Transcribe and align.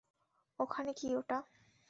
ওখানে 0.59 0.91
কী 0.93 1.07
ওটা? 1.15 1.37